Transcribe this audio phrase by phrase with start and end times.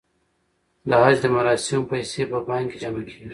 [0.89, 3.29] د حج د مراسمو پیسې په بانک کې جمع کیږي.